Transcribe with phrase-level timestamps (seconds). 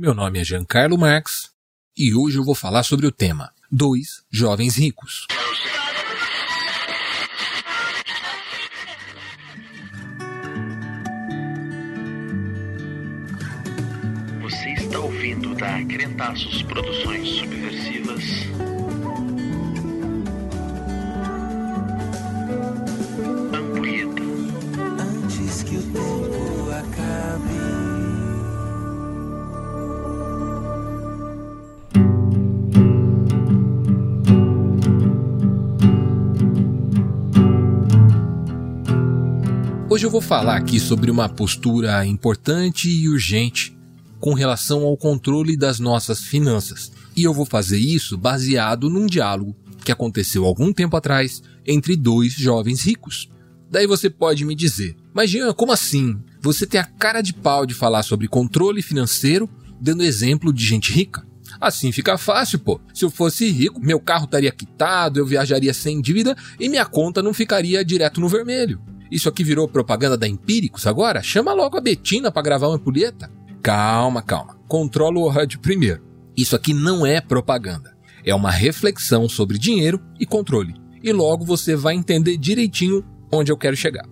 [0.00, 1.50] Meu nome é Giancarlo Marx
[1.94, 5.26] e hoje eu vou falar sobre o tema Dois Jovens Ricos.
[14.40, 18.69] Você está ouvindo da Crentaços Produções Subversivas.
[39.92, 43.76] Hoje eu vou falar aqui sobre uma postura importante e urgente
[44.20, 46.92] com relação ao controle das nossas finanças.
[47.16, 52.34] E eu vou fazer isso baseado num diálogo que aconteceu algum tempo atrás entre dois
[52.34, 53.28] jovens ricos.
[53.68, 56.16] Daí você pode me dizer, mas Jean, como assim?
[56.40, 59.50] Você tem a cara de pau de falar sobre controle financeiro
[59.80, 61.26] dando exemplo de gente rica?
[61.60, 62.80] Assim fica fácil, pô.
[62.94, 67.20] Se eu fosse rico, meu carro estaria quitado, eu viajaria sem dívida e minha conta
[67.20, 68.80] não ficaria direto no vermelho.
[69.10, 71.22] Isso aqui virou propaganda da Empíricos agora?
[71.22, 73.30] Chama logo a Betina para gravar uma ampulheta.
[73.62, 74.56] Calma, calma.
[74.68, 76.02] Controla o rádio primeiro.
[76.36, 77.96] Isso aqui não é propaganda.
[78.24, 80.74] É uma reflexão sobre dinheiro e controle.
[81.02, 84.06] E logo você vai entender direitinho onde eu quero chegar.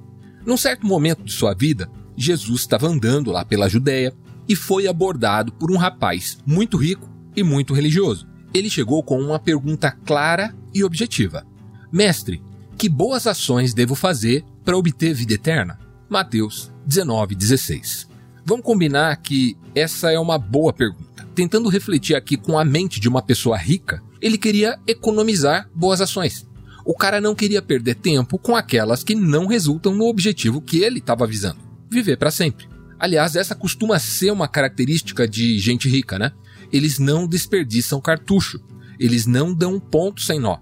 [0.44, 4.12] Num certo momento de sua vida, Jesus estava andando lá pela Judéia
[4.48, 8.26] e foi abordado por um rapaz muito rico e muito religioso.
[8.52, 11.46] Ele chegou com uma pergunta clara e objetiva:
[11.92, 12.42] Mestre,
[12.76, 15.78] que boas ações devo fazer para obter vida eterna?
[16.10, 18.06] Mateus 19:16.
[18.44, 21.26] Vamos combinar que essa é uma boa pergunta.
[21.34, 26.46] Tentando refletir aqui com a mente de uma pessoa rica, ele queria economizar boas ações.
[26.84, 30.98] O cara não queria perder tempo com aquelas que não resultam no objetivo que ele
[30.98, 32.68] estava visando: viver para sempre.
[32.98, 36.32] Aliás, essa costuma ser uma característica de gente rica, né?
[36.70, 38.60] Eles não desperdiçam cartucho,
[39.00, 40.58] eles não dão ponto sem nó.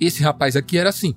[0.00, 1.14] Esse rapaz aqui era assim.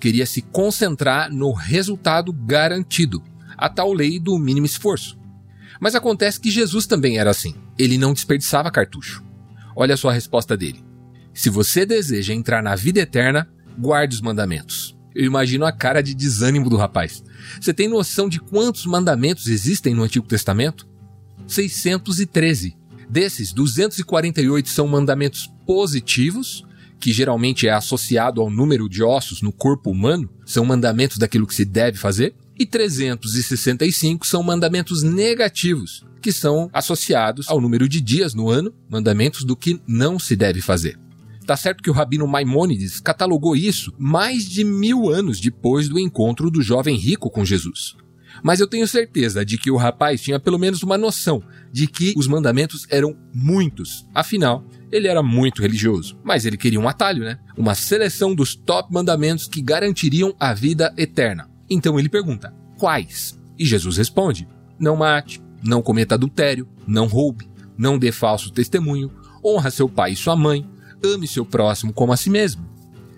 [0.00, 3.22] Queria se concentrar no resultado garantido,
[3.56, 5.18] a tal lei do mínimo esforço.
[5.78, 7.54] Mas acontece que Jesus também era assim.
[7.78, 9.22] Ele não desperdiçava cartucho.
[9.76, 10.82] Olha só a resposta dele.
[11.34, 13.48] Se você deseja entrar na vida eterna,
[13.78, 14.96] guarde os mandamentos.
[15.14, 17.22] Eu imagino a cara de desânimo do rapaz.
[17.60, 20.88] Você tem noção de quantos mandamentos existem no Antigo Testamento?
[21.46, 22.76] 613.
[23.08, 26.64] Desses, 248 são mandamentos positivos,
[27.00, 31.54] que geralmente é associado ao número de ossos no corpo humano, são mandamentos daquilo que
[31.54, 38.34] se deve fazer, e 365 são mandamentos negativos, que são associados ao número de dias
[38.34, 40.98] no ano, mandamentos do que não se deve fazer.
[41.46, 46.50] Tá certo que o rabino Maimônides catalogou isso mais de mil anos depois do encontro
[46.50, 47.96] do jovem rico com Jesus.
[48.42, 51.42] Mas eu tenho certeza de que o rapaz tinha pelo menos uma noção
[51.72, 54.06] de que os mandamentos eram muitos.
[54.14, 56.18] Afinal, ele era muito religioso.
[56.24, 57.38] Mas ele queria um atalho, né?
[57.56, 61.48] Uma seleção dos top mandamentos que garantiriam a vida eterna.
[61.68, 63.38] Então ele pergunta: quais?
[63.58, 64.48] E Jesus responde:
[64.78, 69.10] não mate, não cometa adultério, não roube, não dê falso testemunho,
[69.44, 70.68] honra seu pai e sua mãe,
[71.04, 72.69] ame seu próximo como a si mesmo.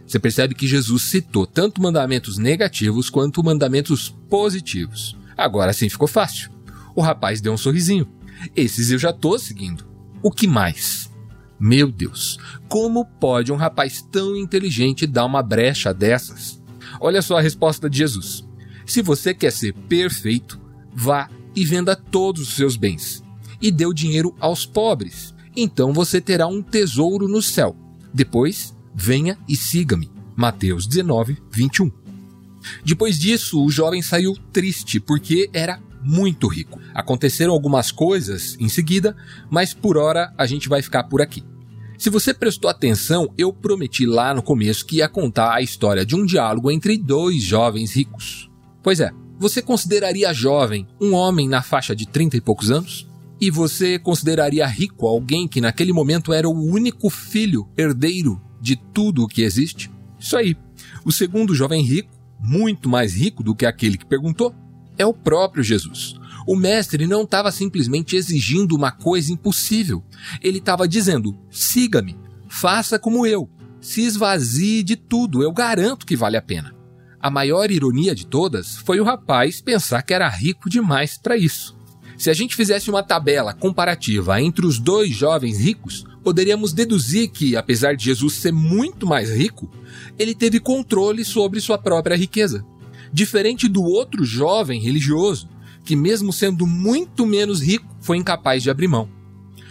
[0.07, 5.17] Você percebe que Jesus citou tanto mandamentos negativos quanto mandamentos positivos.
[5.37, 6.51] Agora sim ficou fácil.
[6.95, 8.07] O rapaz deu um sorrisinho.
[8.55, 9.85] Esses eu já estou seguindo.
[10.23, 11.11] O que mais?
[11.59, 16.61] Meu Deus, como pode um rapaz tão inteligente dar uma brecha dessas?
[17.01, 18.45] Olha só a resposta de Jesus.
[18.85, 20.61] Se você quer ser perfeito,
[20.93, 23.23] vá e venda todos os seus bens
[23.63, 25.33] e dê o dinheiro aos pobres.
[25.57, 27.77] Então você terá um tesouro no céu.
[28.13, 30.11] Depois, venha e siga-me.
[30.37, 31.91] Mateus 19, 21.
[32.85, 36.81] Depois disso, o jovem saiu triste porque era muito rico.
[36.95, 39.17] Aconteceram algumas coisas em seguida,
[39.51, 41.45] mas por hora a gente vai ficar por aqui.
[41.99, 46.17] Se você prestou atenção, eu prometi lá no começo que ia contar a história de
[46.17, 48.51] um diálogo entre dois jovens ricos.
[48.83, 53.09] Pois é, você consideraria jovem um homem na faixa de 30 e poucos anos?
[53.41, 59.25] E você consideraria rico alguém que naquele momento era o único filho herdeiro de tudo
[59.25, 59.91] o que existe?
[60.19, 60.57] Isso aí.
[61.05, 62.09] O segundo jovem rico,
[62.41, 64.55] muito mais rico do que aquele que perguntou,
[64.97, 66.15] é o próprio Jesus.
[66.47, 70.03] O mestre não estava simplesmente exigindo uma coisa impossível.
[70.41, 72.17] Ele estava dizendo: siga-me,
[72.49, 73.51] faça como eu,
[73.81, 76.73] se esvazie de tudo, eu garanto que vale a pena.
[77.21, 81.77] A maior ironia de todas foi o rapaz pensar que era rico demais para isso.
[82.23, 87.57] Se a gente fizesse uma tabela comparativa entre os dois jovens ricos, poderíamos deduzir que,
[87.57, 89.69] apesar de Jesus ser muito mais rico,
[90.17, 92.65] ele teve controle sobre sua própria riqueza.
[93.13, 95.49] Diferente do outro jovem religioso,
[95.85, 99.09] que, mesmo sendo muito menos rico, foi incapaz de abrir mão.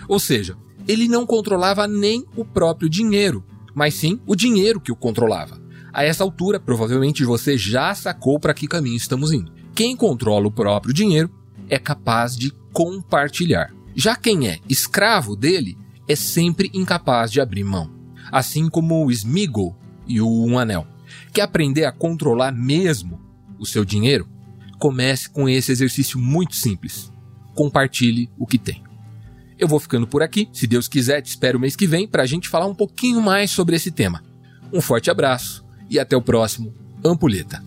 [0.05, 4.95] Ou seja, ele não controlava nem o próprio dinheiro, mas sim o dinheiro que o
[4.97, 5.57] controlava.
[5.93, 9.53] A essa altura, provavelmente você já sacou para que caminho estamos indo.
[9.73, 11.31] Quem controla o próprio dinheiro
[11.71, 13.73] é capaz de compartilhar.
[13.95, 15.77] Já quem é escravo dele
[16.07, 17.89] é sempre incapaz de abrir mão.
[18.29, 19.75] Assim como o Smigol
[20.05, 20.85] e o Um Anel.
[21.33, 23.19] Quer aprender a controlar mesmo
[23.57, 24.27] o seu dinheiro?
[24.77, 27.11] Comece com esse exercício muito simples.
[27.55, 28.83] Compartilhe o que tem.
[29.57, 30.49] Eu vou ficando por aqui.
[30.51, 33.21] Se Deus quiser, te espero o mês que vem para a gente falar um pouquinho
[33.21, 34.23] mais sobre esse tema.
[34.73, 37.63] Um forte abraço e até o próximo Ampulheta.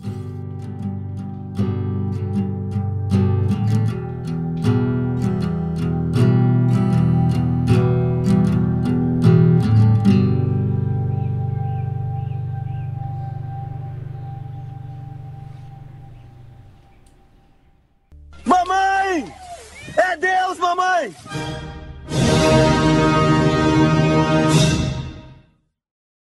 [19.97, 21.15] É Deus, mamãe!